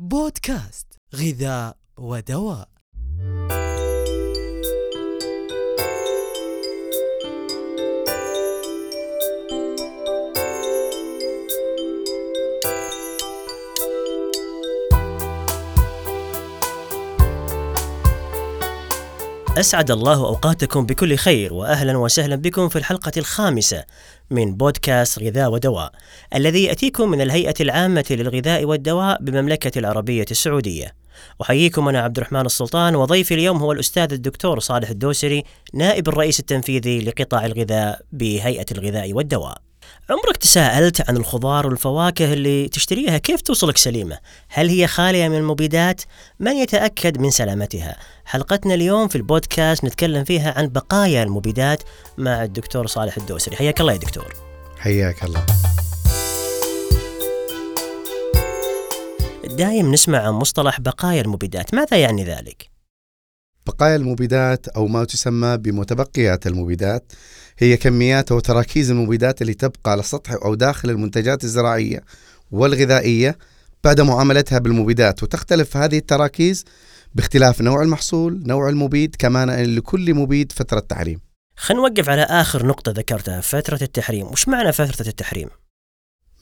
بودكاست 0.00 0.98
غذاء 1.14 1.76
ودواء. 1.98 2.77
أسعد 19.60 19.90
الله 19.90 20.26
أوقاتكم 20.26 20.86
بكل 20.86 21.16
خير 21.16 21.54
وأهلا 21.54 21.96
وسهلا 21.96 22.36
بكم 22.36 22.68
في 22.68 22.76
الحلقة 22.76 23.12
الخامسة 23.16 23.84
من 24.30 24.54
بودكاست 24.54 25.18
غذاء 25.18 25.50
ودواء 25.50 25.92
الذي 26.34 26.64
يأتيكم 26.64 27.10
من 27.10 27.20
الهيئة 27.20 27.54
العامة 27.60 28.04
للغذاء 28.10 28.64
والدواء 28.64 29.22
بمملكة 29.22 29.78
العربية 29.78 30.26
السعودية. 30.30 30.94
أحييكم 31.42 31.88
أنا 31.88 32.00
عبد 32.00 32.16
الرحمن 32.16 32.46
السلطان 32.46 32.96
وضيفي 32.96 33.34
اليوم 33.34 33.56
هو 33.56 33.72
الأستاذ 33.72 34.12
الدكتور 34.12 34.58
صالح 34.58 34.90
الدوسري 34.90 35.44
نائب 35.74 36.08
الرئيس 36.08 36.40
التنفيذي 36.40 37.00
لقطاع 37.00 37.46
الغذاء 37.46 38.00
بهيئة 38.12 38.66
الغذاء 38.72 39.12
والدواء. 39.12 39.67
عمرك 40.10 40.36
تساءلت 40.36 41.10
عن 41.10 41.16
الخضار 41.16 41.66
والفواكه 41.66 42.32
اللي 42.32 42.68
تشتريها 42.68 43.18
كيف 43.18 43.40
توصلك 43.40 43.76
سليمة؟ 43.76 44.18
هل 44.48 44.68
هي 44.68 44.86
خالية 44.86 45.28
من 45.28 45.36
المبيدات؟ 45.36 46.02
من 46.40 46.56
يتأكد 46.56 47.20
من 47.20 47.30
سلامتها؟ 47.30 47.96
حلقتنا 48.24 48.74
اليوم 48.74 49.08
في 49.08 49.16
البودكاست 49.16 49.84
نتكلم 49.84 50.24
فيها 50.24 50.58
عن 50.58 50.66
بقايا 50.66 51.22
المبيدات 51.22 51.82
مع 52.18 52.44
الدكتور 52.44 52.86
صالح 52.86 53.16
الدوسري 53.16 53.56
حياك 53.56 53.80
الله 53.80 53.92
يا 53.92 53.98
دكتور 53.98 54.34
حياك 54.78 55.24
الله 55.24 55.46
دايم 59.44 59.92
نسمع 59.92 60.18
عن 60.18 60.32
مصطلح 60.32 60.80
بقايا 60.80 61.20
المبيدات 61.20 61.74
ماذا 61.74 61.96
يعني 61.96 62.24
ذلك؟ 62.24 62.77
بقايا 63.78 63.96
المبيدات 63.96 64.68
أو 64.68 64.86
ما 64.86 65.04
تسمى 65.04 65.56
بمتبقيات 65.56 66.46
المبيدات 66.46 67.12
هي 67.58 67.76
كميات 67.76 68.32
أو 68.32 68.40
تراكيز 68.40 68.90
المبيدات 68.90 69.42
اللي 69.42 69.54
تبقى 69.54 69.90
على 69.90 70.02
سطح 70.02 70.32
أو 70.32 70.54
داخل 70.54 70.90
المنتجات 70.90 71.44
الزراعية 71.44 72.04
والغذائية 72.50 73.38
بعد 73.84 74.00
معاملتها 74.00 74.58
بالمبيدات. 74.58 75.22
وتختلف 75.22 75.76
هذه 75.76 75.98
التراكيز 75.98 76.64
باختلاف 77.14 77.60
نوع 77.60 77.82
المحصول 77.82 78.42
نوع 78.46 78.68
المبيد 78.68 79.16
كمان 79.18 79.76
لكل 79.76 80.14
مبيد 80.14 80.52
فترة 80.52 80.80
تحريم 80.80 81.20
خلينا 81.56 81.82
نوقف 81.88 82.08
على 82.08 82.22
آخر 82.22 82.66
نقطة 82.66 82.92
ذكرتها 82.92 83.40
فترة 83.40 83.78
التحريم. 83.82 84.26
وش 84.26 84.48
معنى 84.48 84.72
فترة 84.72 85.08
التحريم؟ 85.08 85.48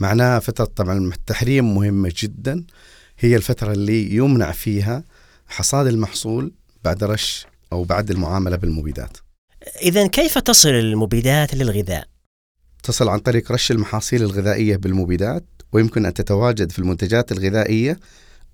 معناها 0.00 0.38
فترة 0.38 0.64
طبعا 0.64 0.98
التحريم 0.98 1.74
مهمة 1.74 2.12
جدا 2.16 2.64
هي 3.18 3.36
الفترة 3.36 3.72
اللي 3.72 4.14
يمنع 4.14 4.52
فيها 4.52 5.04
حصاد 5.46 5.86
المحصول 5.86 6.52
بعد 6.84 7.04
رش 7.04 7.46
أو 7.72 7.84
بعد 7.84 8.10
المعاملة 8.10 8.56
بالمبيدات 8.56 9.18
إذا 9.82 10.06
كيف 10.06 10.38
تصل 10.38 10.68
المبيدات 10.68 11.54
للغذاء؟ 11.54 12.04
تصل 12.82 13.08
عن 13.08 13.18
طريق 13.18 13.52
رش 13.52 13.70
المحاصيل 13.70 14.22
الغذائية 14.22 14.76
بالمبيدات 14.76 15.44
ويمكن 15.72 16.06
أن 16.06 16.14
تتواجد 16.14 16.72
في 16.72 16.78
المنتجات 16.78 17.32
الغذائية 17.32 17.98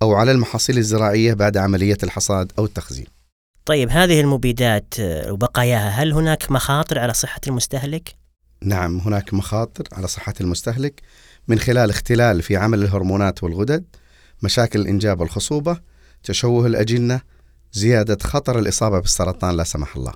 أو 0.01 0.13
على 0.13 0.31
المحاصيل 0.31 0.77
الزراعية 0.77 1.33
بعد 1.33 1.57
عملية 1.57 1.97
الحصاد 2.03 2.51
أو 2.59 2.65
التخزين 2.65 3.05
طيب 3.65 3.89
هذه 3.89 4.21
المبيدات 4.21 4.93
آه، 4.99 5.31
وبقاياها 5.31 5.89
هل 5.89 6.13
هناك 6.13 6.51
مخاطر 6.51 6.99
على 6.99 7.13
صحة 7.13 7.41
المستهلك؟ 7.47 8.15
نعم 8.63 8.97
هناك 8.97 9.33
مخاطر 9.33 9.83
على 9.91 10.07
صحة 10.07 10.33
المستهلك 10.41 11.01
من 11.47 11.59
خلال 11.59 11.89
اختلال 11.89 12.41
في 12.41 12.57
عمل 12.57 12.83
الهرمونات 12.83 13.43
والغدد 13.43 13.85
مشاكل 14.43 14.81
الإنجاب 14.81 15.19
والخصوبة 15.19 15.79
تشوه 16.23 16.67
الأجنة 16.67 17.21
زيادة 17.73 18.17
خطر 18.23 18.59
الإصابة 18.59 18.99
بالسرطان 18.99 19.57
لا 19.57 19.63
سمح 19.63 19.95
الله 19.95 20.13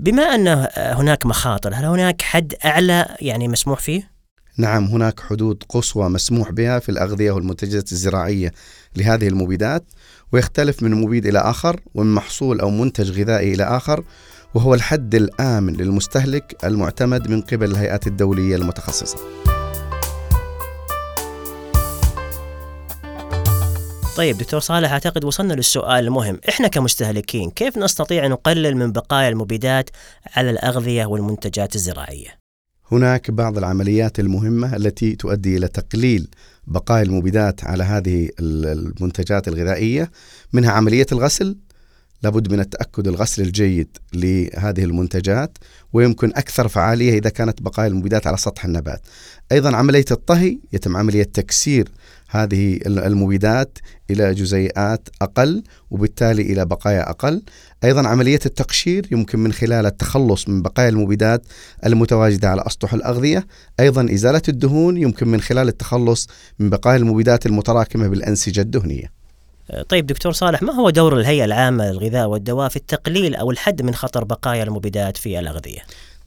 بما 0.00 0.22
أن 0.22 0.68
هناك 0.76 1.26
مخاطر 1.26 1.74
هل 1.74 1.84
هناك 1.84 2.22
حد 2.22 2.54
أعلى 2.64 3.16
يعني 3.20 3.48
مسموح 3.48 3.80
فيه؟ 3.80 4.14
نعم 4.58 4.84
هناك 4.84 5.20
حدود 5.20 5.62
قصوى 5.68 6.08
مسموح 6.08 6.50
بها 6.50 6.78
في 6.78 6.88
الأغذية 6.88 7.30
والمنتجات 7.30 7.92
الزراعية 7.92 8.52
لهذه 8.96 9.28
المبيدات 9.28 9.84
ويختلف 10.32 10.82
من 10.82 10.90
مبيد 10.90 11.26
إلى 11.26 11.38
آخر 11.38 11.80
ومن 11.94 12.14
محصول 12.14 12.60
أو 12.60 12.70
منتج 12.70 13.20
غذائي 13.20 13.54
إلى 13.54 13.64
آخر 13.64 14.04
وهو 14.54 14.74
الحد 14.74 15.14
الآمن 15.14 15.72
للمستهلك 15.72 16.56
المعتمد 16.64 17.30
من 17.30 17.40
قبل 17.40 17.70
الهيئات 17.70 18.06
الدولية 18.06 18.56
المتخصصة 18.56 19.18
طيب 24.16 24.38
دكتور 24.38 24.60
صالح 24.60 24.92
أعتقد 24.92 25.24
وصلنا 25.24 25.54
للسؤال 25.54 26.04
المهم، 26.04 26.40
إحنا 26.48 26.68
كمستهلكين 26.68 27.50
كيف 27.50 27.78
نستطيع 27.78 28.26
أن 28.26 28.30
نقلل 28.30 28.76
من 28.76 28.92
بقايا 28.92 29.28
المبيدات 29.28 29.90
على 30.36 30.50
الأغذية 30.50 31.06
والمنتجات 31.06 31.74
الزراعية؟ 31.74 32.38
هناك 32.92 33.30
بعض 33.30 33.58
العمليات 33.58 34.18
المهمة 34.20 34.76
التي 34.76 35.16
تؤدي 35.16 35.56
إلى 35.56 35.68
تقليل 35.68 36.28
بقايا 36.66 37.02
المبيدات 37.02 37.64
على 37.64 37.84
هذه 37.84 38.28
المنتجات 38.40 39.48
الغذائية 39.48 40.10
منها 40.52 40.70
عملية 40.70 41.06
الغسل 41.12 41.56
لابد 42.24 42.52
من 42.52 42.60
التأكد 42.60 43.08
الغسل 43.08 43.42
الجيد 43.42 43.88
لهذه 44.14 44.84
المنتجات 44.84 45.58
ويمكن 45.92 46.28
أكثر 46.28 46.68
فعالية 46.68 47.18
إذا 47.18 47.30
كانت 47.30 47.62
بقايا 47.62 47.88
المبيدات 47.88 48.26
على 48.26 48.36
سطح 48.36 48.64
النبات. 48.64 49.00
أيضا 49.52 49.76
عملية 49.76 50.04
الطهي 50.10 50.58
يتم 50.72 50.96
عملية 50.96 51.22
تكسير 51.22 51.88
هذه 52.28 52.80
المبيدات 52.86 53.78
إلى 54.10 54.34
جزيئات 54.34 55.08
أقل 55.22 55.62
وبالتالي 55.90 56.42
إلى 56.42 56.64
بقايا 56.64 57.10
أقل. 57.10 57.42
أيضا 57.84 58.08
عملية 58.08 58.40
التقشير 58.46 59.06
يمكن 59.12 59.38
من 59.38 59.52
خلال 59.52 59.86
التخلص 59.86 60.48
من 60.48 60.62
بقايا 60.62 60.88
المبيدات 60.88 61.42
المتواجدة 61.86 62.50
على 62.50 62.62
أسطح 62.66 62.94
الأغذية. 62.94 63.46
أيضا 63.80 64.14
إزالة 64.14 64.42
الدهون 64.48 64.96
يمكن 64.96 65.28
من 65.28 65.40
خلال 65.40 65.68
التخلص 65.68 66.28
من 66.58 66.70
بقايا 66.70 66.96
المبيدات 66.96 67.46
المتراكمة 67.46 68.08
بالأنسجة 68.08 68.60
الدهنية. 68.60 69.23
طيب 69.88 70.06
دكتور 70.06 70.32
صالح 70.32 70.62
ما 70.62 70.72
هو 70.72 70.90
دور 70.90 71.20
الهيئة 71.20 71.44
العامة 71.44 71.90
للغذاء 71.90 72.28
والدواء 72.28 72.68
في 72.68 72.76
التقليل 72.76 73.34
أو 73.34 73.50
الحد 73.50 73.82
من 73.82 73.94
خطر 73.94 74.24
بقايا 74.24 74.62
المبيدات 74.62 75.16
في 75.16 75.38
الأغذية؟ 75.38 75.80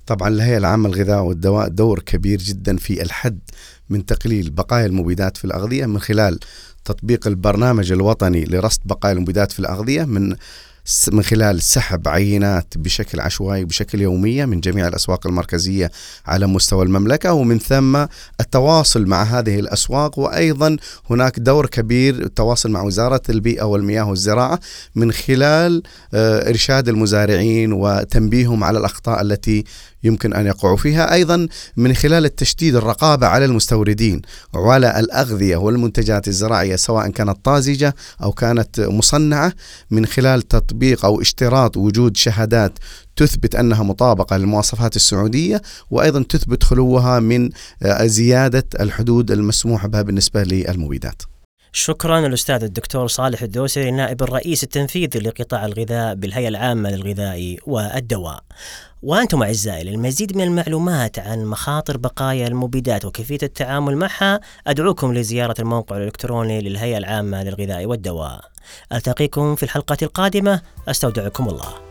طبعا 0.07 0.27
الهيئة 0.27 0.57
العامة 0.57 0.89
للغذاء 0.89 1.23
والدواء 1.23 1.67
دور 1.67 1.99
كبير 1.99 2.39
جدا 2.39 2.77
في 2.77 3.01
الحد 3.01 3.39
من 3.89 4.05
تقليل 4.05 4.49
بقايا 4.49 4.85
المبيدات 4.85 5.37
في 5.37 5.45
الأغذية 5.45 5.85
من 5.85 5.99
خلال 5.99 6.39
تطبيق 6.85 7.27
البرنامج 7.27 7.91
الوطني 7.91 8.45
لرصد 8.45 8.81
بقايا 8.85 9.13
المبيدات 9.13 9.51
في 9.51 9.59
الأغذية 9.59 10.03
من 10.03 10.35
من 11.11 11.23
خلال 11.23 11.61
سحب 11.61 12.07
عينات 12.07 12.73
بشكل 12.77 13.19
عشوائي 13.19 13.65
بشكل 13.65 14.01
يومية 14.01 14.45
من 14.45 14.59
جميع 14.59 14.87
الأسواق 14.87 15.27
المركزية 15.27 15.91
على 16.25 16.47
مستوى 16.47 16.85
المملكة 16.85 17.33
ومن 17.33 17.59
ثم 17.59 18.05
التواصل 18.39 19.05
مع 19.05 19.23
هذه 19.23 19.59
الأسواق 19.59 20.19
وأيضا 20.19 20.77
هناك 21.09 21.39
دور 21.39 21.65
كبير 21.65 22.15
التواصل 22.15 22.71
مع 22.71 22.81
وزارة 22.81 23.21
البيئة 23.29 23.63
والمياه 23.63 24.09
والزراعة 24.09 24.59
من 24.95 25.11
خلال 25.11 25.83
آه، 26.13 26.49
إرشاد 26.49 26.89
المزارعين 26.89 27.73
وتنبيههم 27.73 28.63
على 28.63 28.79
الأخطاء 28.79 29.21
التي 29.21 29.63
يمكن 30.03 30.33
أن 30.33 30.45
يقعوا 30.45 30.77
فيها 30.77 31.13
أيضا 31.13 31.47
من 31.77 31.93
خلال 31.93 32.25
التشديد 32.25 32.75
الرقابة 32.75 33.27
على 33.27 33.45
المستوردين 33.45 34.21
وعلى 34.53 34.99
الأغذية 34.99 35.57
والمنتجات 35.57 36.27
الزراعية 36.27 36.75
سواء 36.75 37.09
كانت 37.09 37.45
طازجة 37.45 37.95
أو 38.23 38.31
كانت 38.31 38.79
مصنعة 38.79 39.53
من 39.91 40.05
خلال 40.05 40.41
تطبيق 40.41 41.05
أو 41.05 41.21
اشتراط 41.21 41.77
وجود 41.77 42.17
شهادات 42.17 42.79
تثبت 43.15 43.55
أنها 43.55 43.83
مطابقة 43.83 44.37
للمواصفات 44.37 44.95
السعودية 44.95 45.61
وأيضا 45.91 46.23
تثبت 46.29 46.63
خلوها 46.63 47.19
من 47.19 47.49
زيادة 48.01 48.65
الحدود 48.79 49.31
المسموح 49.31 49.87
بها 49.87 50.01
بالنسبة 50.01 50.43
للمبيدات. 50.43 51.21
شكرا 51.71 52.19
الأستاذ 52.19 52.63
الدكتور 52.63 53.07
صالح 53.07 53.41
الدوسري 53.41 53.91
نائب 53.91 54.23
الرئيس 54.23 54.63
التنفيذي 54.63 55.19
لقطاع 55.19 55.65
الغذاء 55.65 56.15
بالهيئة 56.15 56.47
العامة 56.47 56.89
للغذاء 56.89 57.57
والدواء. 57.67 58.43
وأنتم 59.03 59.43
أعزائي 59.43 59.83
للمزيد 59.83 60.37
من 60.37 60.43
المعلومات 60.43 61.19
عن 61.19 61.45
مخاطر 61.45 61.97
بقايا 61.97 62.47
المبيدات 62.47 63.05
وكيفية 63.05 63.37
التعامل 63.43 63.97
معها 63.97 64.39
أدعوكم 64.67 65.13
لزيارة 65.13 65.55
الموقع 65.59 65.97
الإلكتروني 65.97 66.61
للهيئة 66.61 66.97
العامة 66.97 67.43
للغذاء 67.43 67.85
والدواء. 67.85 68.41
ألتقيكم 68.93 69.55
في 69.55 69.63
الحلقة 69.63 69.97
القادمة 70.01 70.61
أستودعكم 70.87 71.49
الله. 71.49 71.86